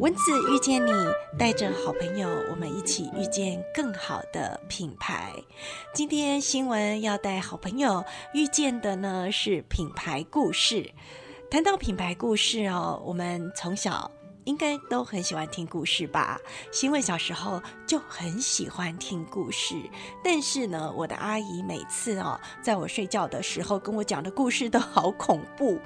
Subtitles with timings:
[0.00, 0.90] 文字遇见你，
[1.38, 5.30] 带着好朋友，我们一起遇见更好的品牌。
[5.92, 8.02] 今天新闻要带好朋友
[8.32, 10.90] 遇见的呢是品牌故事。
[11.50, 14.10] 谈到品牌故事哦，我们从小。
[14.50, 16.36] 应该都很喜欢听故事吧？
[16.72, 19.76] 新闻小时候就很喜欢听故事，
[20.24, 25.78] 但是呢，我的阿姨每次哦，在我睡觉的时候跟我讲的故事都好恐怖。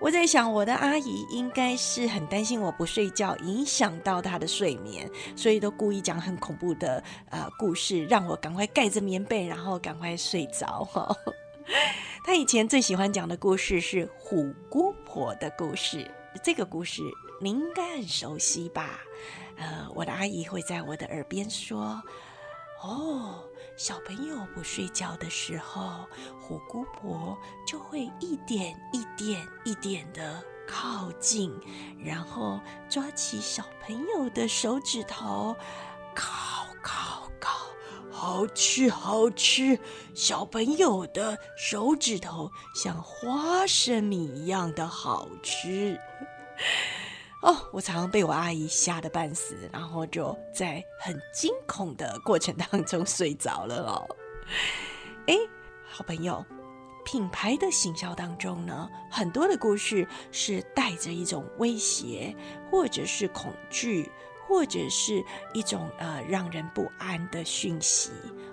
[0.00, 11.16] 我在想，我的阿姨应该是很担心我不睡觉，影响到她的睡眠，所以都故意讲很恐怖的呃故事，让我赶快盖着棉被，然后赶快睡着哈。
[12.26, 16.10] 她以前最喜欢讲的故事是虎姑婆的故事，
[16.42, 17.02] 这个故事。
[17.42, 19.00] 您应该很熟悉吧？
[19.56, 22.02] 呃，我的阿姨会在我的耳边说
[22.84, 23.42] ：“哦，
[23.78, 26.06] 小朋友不睡觉的时候，
[26.38, 31.50] 虎姑婆就会一点一点一点的靠近，
[31.98, 35.56] 然后抓起小朋友的手指头，
[36.14, 37.70] 烤烤烤，
[38.10, 39.78] 好吃好吃。
[40.14, 45.98] 小朋友的手指头像花生米一样的好吃。”
[47.42, 54.16] 哦，我常常被我阿姨吓得半死，然后就在很惊恐的过程当中睡着了哦。
[55.26, 55.34] 哎，
[55.88, 56.44] 好朋友，
[57.02, 62.36] 品牌的行销当中呢，很多的故事是带着一种威胁，
[62.70, 64.10] 或者是恐惧，
[64.46, 65.24] 或者是
[65.54, 68.10] 一种呃让人不安的讯息。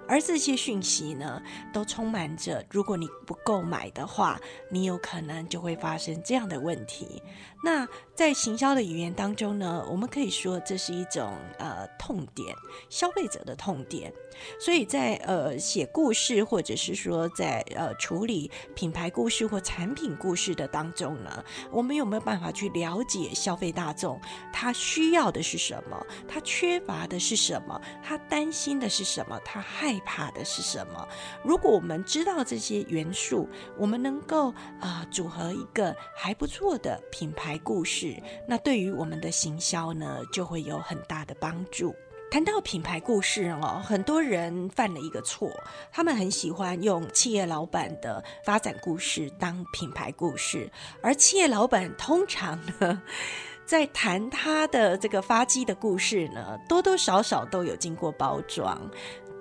[0.08, 1.42] 而这些讯息呢，
[1.74, 7.22] 都充满着，如果你不购买的话，你有可能就会发生这样的问题。
[7.64, 12.56] 那在行销的语言当中呢，我们可以说这是一种呃痛点，
[12.90, 14.14] 消费者的痛点。
[14.60, 24.22] 所以在呃写故事，或者是说在呃处理品牌故事或产品故事的当中呢，我们有没有办法去了解消费大众
[24.54, 31.08] 他需要的是什么，他缺乏的是什么，他担心的是什么，他害怕的是什么？
[31.44, 37.48] 如果我们知道这些元素，我们能够啊组合一个还不错的品牌。
[37.48, 41.96] 牌故事，那对于我们的行销呢，就会有很大的帮助。
[42.30, 45.50] 谈到品牌故事哦，很多人犯了一个错，
[45.94, 50.70] 他们很喜欢用企业老板的发展故事当品牌故事，
[51.02, 53.02] 而企业老板通常呢，
[53.66, 58.78] 在谈他的这个发迹的故事呢，多多少少都有经过包装。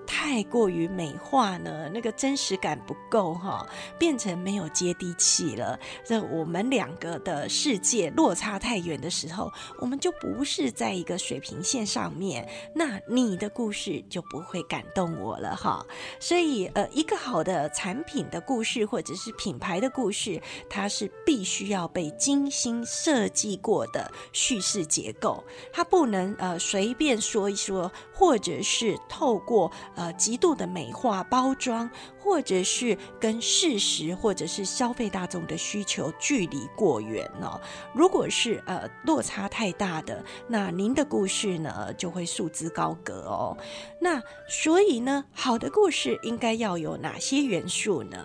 [0.07, 3.67] 太过于美化呢，那个真实感不够哈，
[3.99, 5.79] 变成没有接地气了。
[6.05, 12.49] 这我们两个的世界落差太远的时候，我们就不是在一个水平线上面。
[12.75, 15.85] 那你的故事就不会感动我了哈。
[16.21, 20.41] 所以呃，一个好的产品的故事或者是品牌的故事，
[20.71, 29.71] 它是必须要被精心设计过的叙事结构，它不能呃随便说一说，或者是透过。
[29.97, 37.61] 呃，极度的美化包装，或者是跟事实或者是消费大众的需求距离过远呢？
[37.95, 43.57] 如果是呃落差太大的，那您的故事呢就会束之高阁哦。
[44.01, 48.25] 那所以呢，好的故事应该要有哪些元素呢？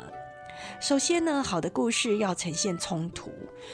[0.80, 3.32] 首先呢，好的故事要呈现冲突。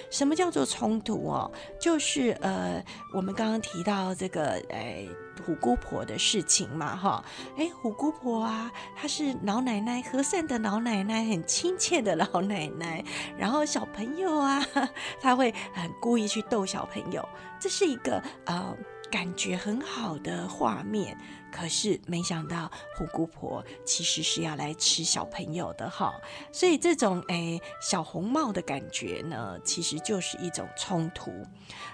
[0.10, 1.52] 什么叫做冲突哦？
[1.80, 2.82] 就是呃，
[3.14, 5.10] 我们刚刚提到这个诶
[5.46, 7.24] 虎姑婆的事情嘛，哈，
[7.58, 13.04] 哎，虎姑婆啊，她是老奶奶，和善的老奶奶，很亲切的老奶奶。
[13.38, 14.66] 然后小朋友啊，
[15.22, 17.28] 她会很故意去逗小朋友，
[17.60, 18.76] 这是一个呃
[19.10, 21.18] 感觉很好的画面。
[21.52, 26.14] 可是没想到虎姑婆其实是要来吃小朋友的哈，
[26.52, 31.32] 所以这种诶小红帽的感觉呢，其实就是一种冲突。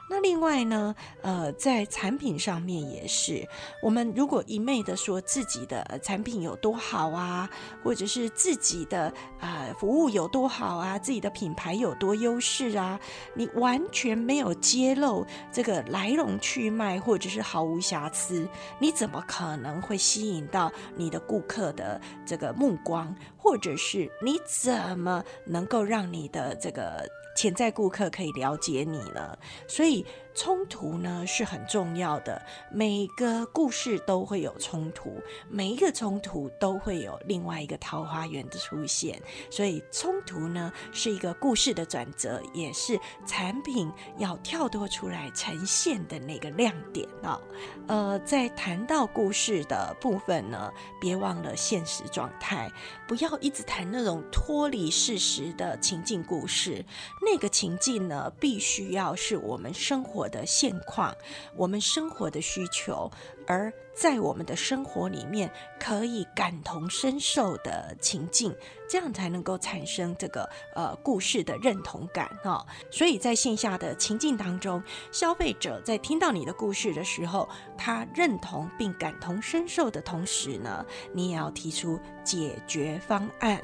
[0.10, 3.48] 那另外呢，呃，在产品上面也是，
[3.82, 7.50] 我们如果一昧的说自己的产品有多好啊，
[7.84, 13.00] 或者是自己的啊服务有多好啊，自己的品牌有多优势啊，
[13.34, 18.48] 你完全没有揭露这个来龙去脉，或者是毫无瑕疵，
[18.80, 19.43] 你怎么可？
[19.44, 27.06] 可能会吸引到你的顾客的这个目光，或者是你怎么能够让你的这个
[27.36, 29.38] 潜在顾客可以了解你呢？
[29.68, 30.06] 所以。
[30.36, 32.42] 冲突呢是很重要的，
[32.72, 39.22] 每个故事都会有冲突，每一个冲突都会有另外一个桃花源的出现，
[39.52, 47.40] 所以冲突呢是一个故事的转折，也是产品要跳脱出来呈现的那个亮点哦。
[47.88, 52.72] 呃，在谈到故事的部分呢，别忘了现实状态，
[53.08, 56.84] 不要一直谈那种脱离事实的情境故事，
[57.22, 60.23] 那个情境呢必须要是我们生活。
[60.24, 61.14] 活的现况，
[61.54, 63.12] 我们生活的需求，
[63.46, 68.56] 而在我们的生活里面可以感同身受的情境，
[68.90, 72.66] 这样才能够产生这个呃故事的认同感哈。
[72.90, 74.82] 所以在线下的情境当中，
[75.12, 83.62] 消费者在听到你的故事的时候，他认同并感同身受的同时呢，你也要提出解决方案。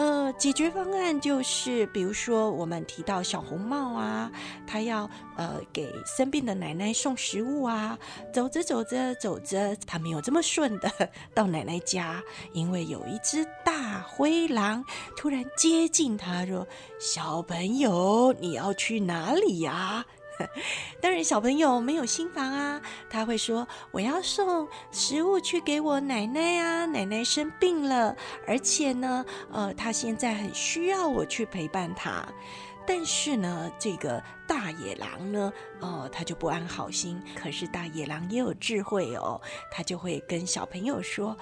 [0.00, 4.32] 呃，解决方案就是，比如说我们提到小红帽啊，
[4.66, 5.06] 他要
[5.36, 7.98] 呃给生病的奶奶送食物啊，
[8.32, 10.90] 走着走着走着，他没有这么顺的
[11.34, 12.22] 到奶奶家，
[12.54, 14.82] 因为有一只大灰狼
[15.18, 16.66] 突然接近他，说
[16.98, 20.06] ：“小朋友，你要去哪里呀？”
[21.00, 28.14] 当然，小朋友没有心房啊，他会说：“我要送食物去给我奶奶啊，奶奶生病了，
[28.46, 32.26] 而且呢，呃，他现在很需要我去陪伴他。”
[32.86, 37.22] 但是呢，这个大野狼呢，哦，他就不安好心。
[37.36, 39.40] 可是大野狼也有智慧哦，
[39.70, 41.36] 他就会跟小朋友说：“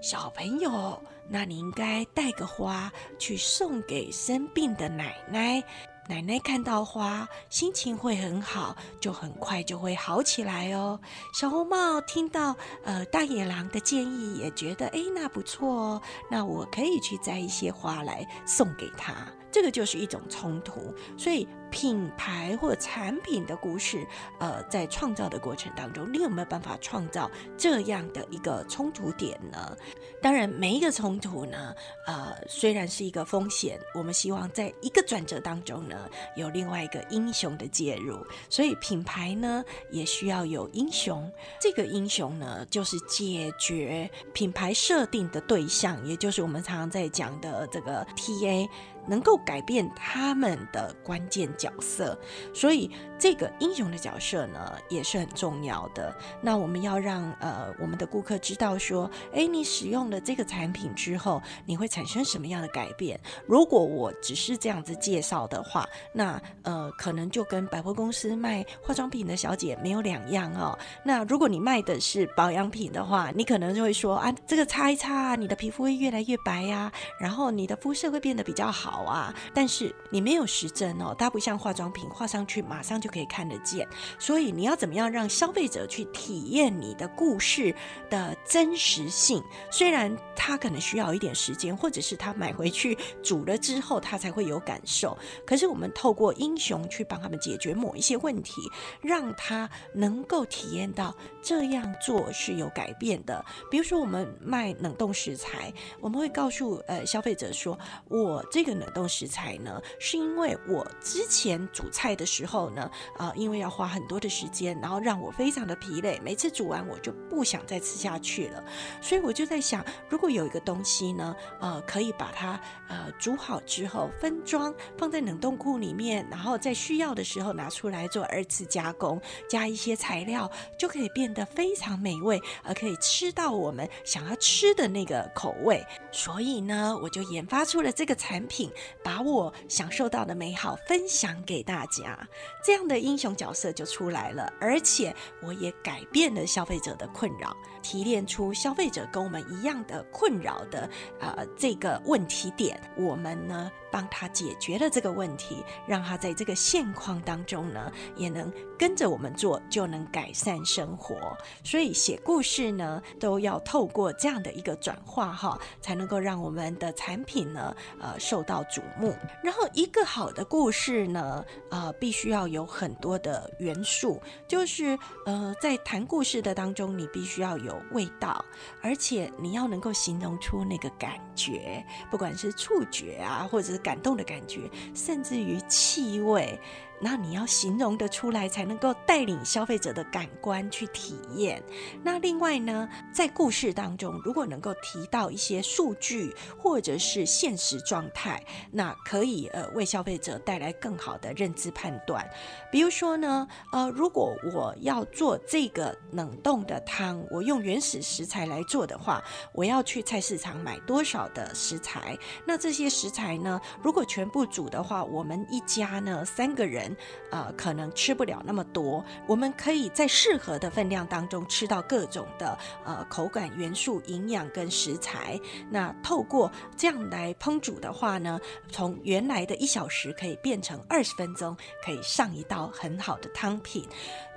[0.00, 0.98] 小朋友，
[1.28, 5.62] 那你应该带个花去送给生病的奶奶。”
[6.08, 10.98] 奶奶看到花，心情会很好，就很快就会好起来哦。
[11.34, 19.14] 小红帽听到呃大野狼的建议，也觉得哎那不错哦，那我可以去摘一些花来送给他。
[19.52, 21.46] 这个就是一种冲突，所以。
[21.70, 24.06] 品牌或产品的故事，
[24.38, 29.76] 呃，在创造的过程当中，你有没有办法创造这样的一个冲突点呢？
[30.20, 31.74] 当然，每一个冲突呢，
[32.06, 38.26] 呃，虽然是一个风险，我们希望在一个转折当中呢，有另外一个英雄的介入。
[38.48, 41.30] 所以，品牌呢，也需要有英雄。
[41.60, 48.68] 这个英雄呢，就是解决品牌设定的对象，也就是我们常常在讲的这个 TA。
[49.06, 52.16] 能够改变他们的关键角色，
[52.54, 56.14] 所以这个英雄的角色呢也是很重要的。
[56.40, 63.18] 那我们要让呃我们的顾客知道说，哎，你使用了这个产品之后，你会产生什么样的改变？
[63.46, 70.78] 如果我只是这样子介绍的话，那呃可能就跟百货公司卖化妆品的小姐没有两样哦。
[71.02, 78.98] 那如果你卖的是保养品的话，你可能就会说啊，这个擦一擦，你的皮肤会越来越白呀，然后你的肤色会变得比较好。
[79.08, 83.88] 啊，但是你没有实证哦，它不像化妆品，画上去马上就可以看得见。
[84.18, 87.74] 所以你要怎么样让消费者去体验你的故事
[88.10, 89.42] 的真实性？
[89.70, 95.16] 虽然他可能需要一点时间，或者是他买回去煮了之后他才会有感受。
[95.46, 98.60] 可是我们透过英雄去帮他们解决某一些问题，
[99.00, 103.44] 让他能够体验到这样做是有改变的。
[103.70, 107.78] 比如说我们卖冷冻食材，我们会告诉呃消费者说，
[108.08, 108.88] 我这个冷。
[108.88, 118.64] 冻食材呢，是因为我之前煮菜的时候呢，啊，因为要花很多的时间，然后让我非常的疲累，每次煮完我就不想再吃下去了，
[119.00, 135.84] 所以我就在想，如果有一个东西呢，呃，可以把它呃煮好之后分装放在冷冻库里面，然后在需要的时候拿出来做二次加工，加一些材料，就可以变得非常美味，而可以吃到我们想要吃的那个口味。
[136.10, 138.70] 所以呢，我就研发出了这个产品。
[139.04, 142.28] 把我享受到的美好分享给大家，
[142.64, 150.88] 这样的英雄角色就出来了，而且我也改变了消费者的困扰，提炼出消费者跟我们一样的困扰的
[151.20, 153.70] 呃这个问题点，我们呢。
[153.90, 161.34] 帮他解决了这个问题，让他在这个现况当中呢，也能跟着我们做，就能改善生活。
[161.64, 169.16] 所以写故事呢，都要透过这样的一个转化哈，才能够让我们的产品呢，呃，受到瞩目。
[169.42, 178.44] 然后一个好的故事呢，呃，必须要有很多的元素，就是呃，在谈故事的当中，你必须要有有味道，
[178.82, 183.78] 而且你要能够形容出那个感觉，不管是触觉啊，或者是。
[183.88, 186.60] 感动的感觉，甚至于气味。
[187.00, 191.62] 那你要形容得出来，才能够带领消费者的感官去体验。
[192.02, 202.28] 那另外呢，在故事当中，如果能够提到一些数据或者是现实状态，那可以呃为消费者带来更好的认知判断。
[202.72, 212.18] 比如说呢，呃，如果我要做这个冷冻的汤，我用原始食材来做的话，我要去菜市场买多少的食材？
[212.44, 216.87] 那这些食材呢，如果全部煮的话，我们一家呢三个人。
[217.30, 225.40] 呃可能吃不了那么多，我们可以在适合的分量当中吃到各种的呃口感元素、营养跟食材。
[225.70, 228.40] 那透过这样来烹煮的话呢，
[228.70, 233.86] 从原来的一小时可以变成二十分钟，可以上一道很好的汤品，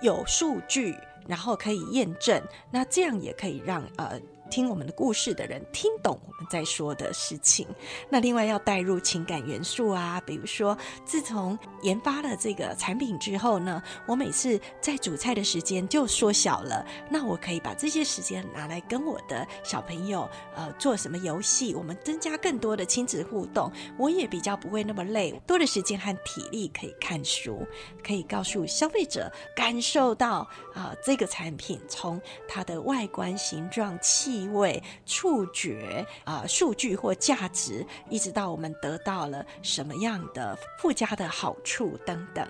[0.01, 0.95] 有数据，
[1.27, 4.19] 然后可以验证，那这样也可以让呃。
[4.51, 7.65] 听我们的故事的人听懂我们在说的事情。
[8.09, 16.85] 那另外要带入情感元素啊，比如说，自从研发了这个产品之后呢，我每次在煮菜的时间就缩小了。
[17.09, 27.65] 那我可以把这些时间拿来跟我的小朋友呃做什么游戏，我们增加更多的亲子互动，我也比较不会那么累，多的时间和体力可以看书，
[28.05, 34.40] 可以告诉消费者感受到啊这个产品从它的外观、形状、气。
[34.41, 42.47] 因为、触觉啊，数据或价值，一直到我们得到了什么样的附加的好处等等。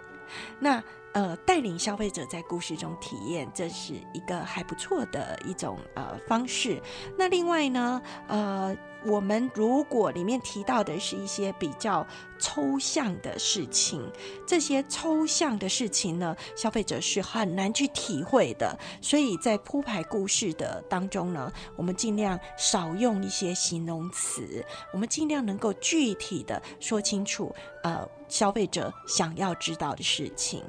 [0.60, 0.82] 那
[1.14, 6.82] 呃，带领消费者在故事中体验，这是一个还不错的一种呃方式。
[7.18, 8.76] 那另外呢，呃。
[9.06, 12.06] 我们如果里面提到的是一些比较
[12.40, 14.02] 抽象的事情，
[14.46, 18.78] 这些抽象的事情呢，消费者是很难去体会的。
[19.02, 27.54] 所以在铺排故事的当中呢，我们尽量少用一些形容词，我们尽量能够具体的说清楚，
[27.84, 30.64] 呃，消费者想要知道的事情。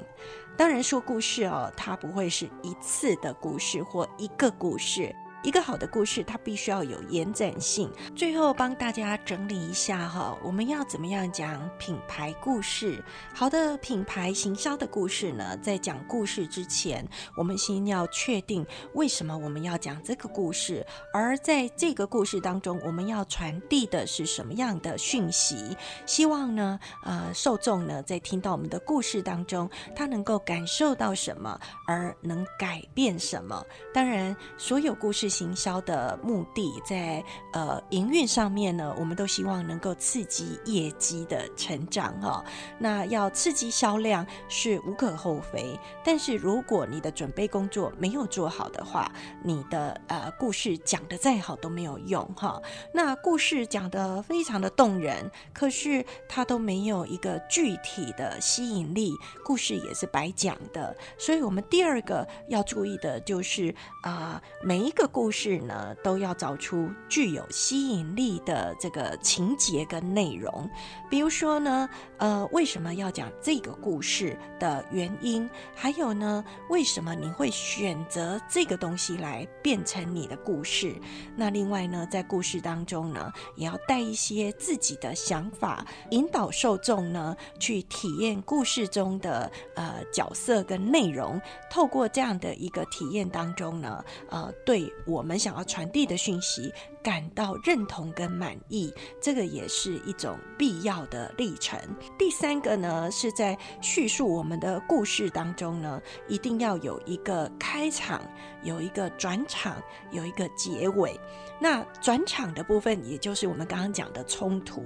[0.55, 5.13] 当然，说故事哦，它不会是一次的故事或一个故事。
[5.43, 7.91] 一个好的故事，它必须要有延展性。
[8.15, 13.03] 最后帮大家整理一下哈，我们要怎么样讲品牌故事？
[13.33, 25.75] 好的品牌行销的故事呢，在讲故事之前，我们先要确定为什么我们要讲这个故事，而在这个故事当中，我们要传递的是什么样的讯息？
[26.05, 33.61] 希望呢，呃，受众呢，在听到我们的故事当中，他能够感受到什么，而能改变什么？
[33.93, 35.32] 当然，所有故事。
[35.33, 37.23] 行销的目的，在
[37.53, 42.45] 呃营运上面呢，我们都希望能够刺激业绩的成长哈。
[42.77, 49.11] 那要刺激销量是无可厚非，但是如果你的准备工作没有做好的话，
[49.43, 52.61] 你的呃故事讲的再好都没有用哈。
[52.93, 59.11] 那故事讲的非常的动人，可是它都没有一个具体的吸引力，
[59.43, 60.95] 故事也是白讲的。
[61.17, 63.73] 所以我们第二个要注意的就是
[64.03, 70.69] 啊，每一个故故事呢，都要找出具有吸引力的这个情节跟内容。
[71.09, 75.49] 比如说呢，呃，为什么要讲这个故事的原因？
[75.73, 80.93] 还有呢，为什么你会选择这个东西来变成你的故事？
[81.37, 91.39] 那另外呢，在故事当中呢，也要带一些自己的想法，引导受众呢去体验故事中的呃角色跟内容。
[91.71, 94.83] 透过这样的一个体验当中呢，呃，对。
[95.13, 98.91] 我们想要传递的讯息，感到认同跟满意，
[99.21, 101.79] 这个也是一种必要的历程。
[102.17, 108.19] 第三个呢，是在叙述我们的故事当中呢，一定要有一个开场，
[108.63, 109.79] 有一个转场，
[110.11, 111.19] 有一个结尾。
[111.59, 114.83] 那转场的部分，也就是我们刚刚讲的冲突。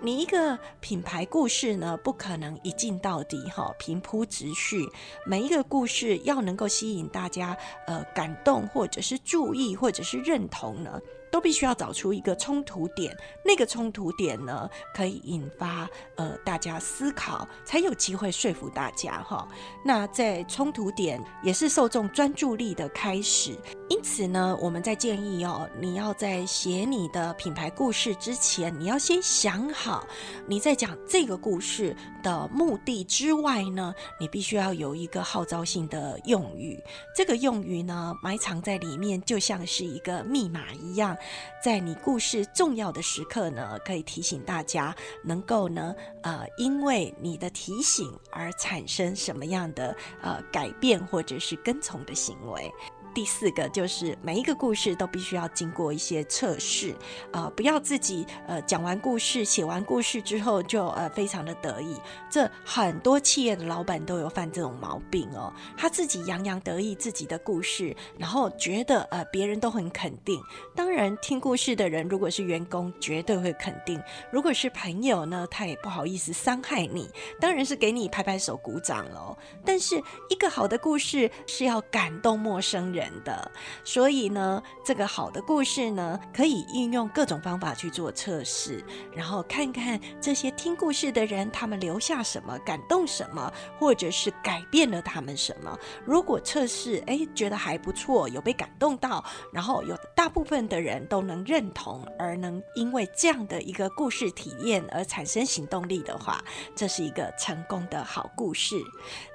[0.00, 4.86] 你一个品牌故事呢，不可能一镜到底哈，平铺直叙。
[5.26, 9.70] 每一个故事要能够吸引大家呃感动，或者是注意。
[9.80, 11.00] 或者是认同呢？
[11.30, 19.46] 都必须要找出一个冲突点，那个冲突点呢，可以引发呃大家思考，才有机会说服大家哈。
[19.84, 23.56] 那在冲突点也是受众专注力的开始，
[23.88, 30.06] 因此呢，我们在建议哦，你要在写你的品牌故事之前，你要先想好
[30.46, 36.82] 你在讲这个故事的目的之外呢，你必须要有一个号召性的用语，
[37.14, 41.16] 这个用语呢埋藏在里面，就像是一个密码一样。
[41.62, 52.70] 在你故事重要的时刻呢，可以提醒大家，能够呢，呃，因为你的提醒而产生什么样的呃改变或者是跟从的行为。
[53.12, 56.94] 第四个就是每一个故事都必须要经过一些测试，
[57.32, 61.96] 啊，不要自己呃讲完故事、写完故事之后就呃非常的得意。
[62.30, 70.40] 这很多企业的老板都有犯这种毛病哦，他自己洋洋得意自己的故事，然后觉得呃别人都很肯定。
[70.76, 73.98] 当然，听故事的人如果是员工，绝对会肯定；
[74.30, 79.36] 如果是朋友呢，他也不好意思伤害你，当然是给你拍拍手鼓掌喽。
[79.64, 82.99] 但是一个好的故事是要感动陌生人。
[83.00, 83.50] 人的。
[83.84, 95.78] 所以呢，这个好的故事呢，可以运用各种方法去做测试，然后看看这些听故事的人，他们留下什么，感动什么，或者是改变了他们什么。
[96.04, 106.42] 如果测试哎觉得还不错，有被感动到，然后有大部分的人都能认同，而能因为这样的一个故事体验而产生行动力的话，
[106.76, 108.76] 这是一个成功的好故事。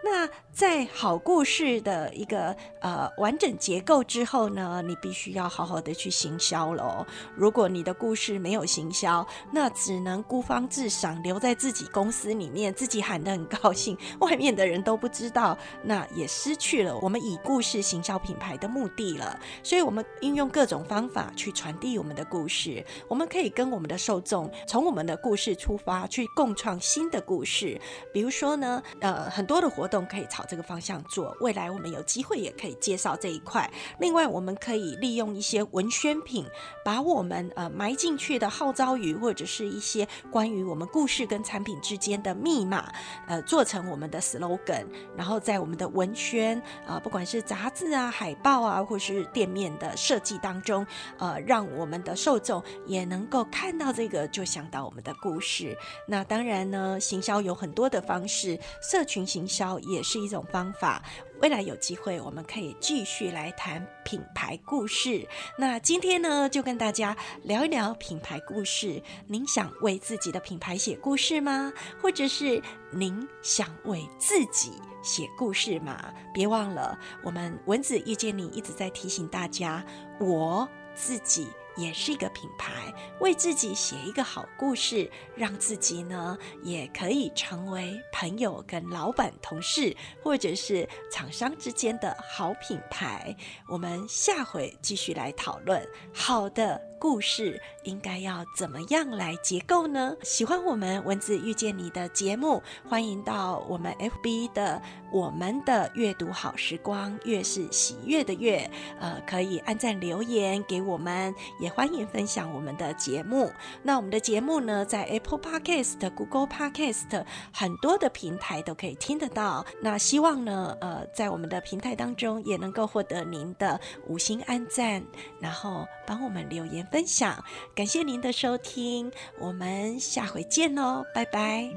[0.04, 7.06] 那在好故事的一个呃完整结构之后呢，你必须要好好的去行销喽。
[7.36, 19.40] 如果你的故事没有行销，那只能孤芳自赏，留在自己公司里面，自己喊得很高兴， 外面的人都不知道，那也失去了我们以故事行销品牌的目的了。
[19.64, 22.84] 所以，我们运用各种方法去传递我们的故事。
[23.08, 27.80] 我们可以跟我们的受众从我们的故事出发，去共创新的故事。
[28.14, 31.36] 比如说呢，呃，很多的活动可以朝这个方向做。
[31.42, 33.72] 未来我们有机会也可以介绍这一块。
[34.00, 36.46] 另外，我们可以利用一些文宣品，
[36.84, 42.92] 把我们呃埋进去的号召语，或者是一些关于我们故事跟产品之间的密码，
[43.28, 44.86] 呃，做成我们的 slogan，
[45.16, 50.86] 然后在我们的文宣啊，不管是杂志啊、海报啊，或是店面的设计当中，
[51.20, 55.78] 呃，让我们的受众也能够看到这个，就想到我们的故事。
[56.08, 61.04] 那当然呢，行销有很多的方式，社群行销也是一种方法。
[61.42, 65.28] 未来有机会，我们可以继续来谈品牌故事。
[65.58, 69.02] 那今天呢，就跟大家聊一聊品牌故事。
[69.28, 71.72] 您想为自己的品牌写故事吗？
[72.02, 72.62] 或者是
[72.92, 74.72] 您想为自己
[75.04, 76.14] 写故事吗？
[76.34, 79.86] 别忘了，我们蚊子遇见你一直在提醒大家，
[80.20, 81.48] 我自己。
[81.76, 93.36] 也是一个品牌，为自己写一个好故事，让自己呢也可以成为朋友、跟老板、同事或者是厂商之间的好品牌。
[93.68, 96.95] 我们下回继续来讨论好的。
[96.98, 100.16] 故事应该要怎么样来结构呢？
[100.24, 113.52] 喜欢我们文字遇见你的节目，欢迎到我们 FB 的我们的阅读好时光，月是喜悦的月，呃，可以按赞留言给我们，也欢迎分享我们的节目。
[113.84, 117.24] 那我们的节目呢，在 Apple Podcast、Google Podcast
[117.54, 119.66] 很多的平台都可以听得到。
[119.82, 125.04] 那希望呢，呃，在我们的平台当中也能够获得您的五星按赞，
[125.40, 126.86] 然后帮我们留言。
[126.96, 127.44] 分享。
[127.76, 131.70] 感谢您的收听我们下回见哦拜拜。